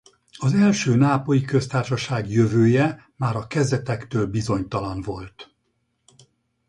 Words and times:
Az 0.37 0.53
Első 0.53 0.95
Nápolyi 0.95 1.41
Köztársaság 1.41 2.29
jövője 2.29 3.11
már 3.15 3.35
a 3.35 3.47
kezdetektől 3.47 4.25
bizonytalan 4.27 5.01
volt. 5.01 5.55